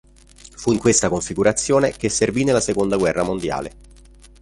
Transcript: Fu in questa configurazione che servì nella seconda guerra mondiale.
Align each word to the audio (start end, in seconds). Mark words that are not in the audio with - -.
Fu 0.55 0.71
in 0.71 0.79
questa 0.79 1.09
configurazione 1.09 1.91
che 1.91 2.09
servì 2.09 2.43
nella 2.43 2.59
seconda 2.59 2.97
guerra 2.97 3.21
mondiale. 3.21 3.71